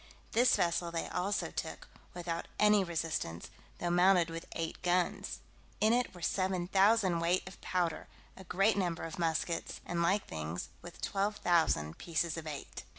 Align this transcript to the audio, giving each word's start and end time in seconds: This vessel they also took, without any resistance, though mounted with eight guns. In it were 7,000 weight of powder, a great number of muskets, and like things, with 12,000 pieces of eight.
This 0.31 0.55
vessel 0.55 0.89
they 0.89 1.07
also 1.09 1.51
took, 1.51 1.87
without 2.15 2.47
any 2.57 2.83
resistance, 2.83 3.51
though 3.77 3.91
mounted 3.91 4.31
with 4.31 4.47
eight 4.53 4.81
guns. 4.81 5.41
In 5.79 5.93
it 5.93 6.15
were 6.15 6.23
7,000 6.23 7.19
weight 7.19 7.47
of 7.47 7.61
powder, 7.61 8.07
a 8.35 8.43
great 8.43 8.75
number 8.77 9.03
of 9.03 9.19
muskets, 9.19 9.79
and 9.85 10.01
like 10.01 10.25
things, 10.25 10.69
with 10.81 11.01
12,000 11.01 11.99
pieces 11.99 12.35
of 12.35 12.47
eight. 12.47 12.81